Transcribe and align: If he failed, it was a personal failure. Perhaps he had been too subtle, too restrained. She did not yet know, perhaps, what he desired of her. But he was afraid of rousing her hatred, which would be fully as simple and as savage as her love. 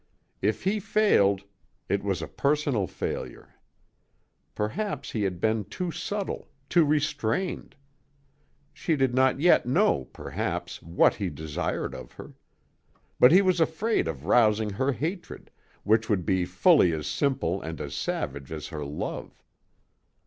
If 0.41 0.63
he 0.63 0.79
failed, 0.79 1.43
it 1.87 2.03
was 2.03 2.23
a 2.23 2.27
personal 2.27 2.87
failure. 2.87 3.53
Perhaps 4.55 5.11
he 5.11 5.21
had 5.21 5.39
been 5.39 5.63
too 5.63 5.91
subtle, 5.91 6.49
too 6.69 6.85
restrained. 6.85 7.75
She 8.73 8.95
did 8.95 9.13
not 9.13 9.39
yet 9.39 9.67
know, 9.67 10.05
perhaps, 10.05 10.81
what 10.81 11.13
he 11.13 11.29
desired 11.29 11.93
of 11.93 12.13
her. 12.13 12.33
But 13.19 13.31
he 13.31 13.43
was 13.43 13.61
afraid 13.61 14.07
of 14.07 14.25
rousing 14.25 14.71
her 14.71 14.91
hatred, 14.91 15.51
which 15.83 16.09
would 16.09 16.25
be 16.25 16.45
fully 16.45 16.91
as 16.93 17.05
simple 17.05 17.61
and 17.61 17.79
as 17.79 17.93
savage 17.93 18.51
as 18.51 18.69
her 18.69 18.83
love. 18.83 19.39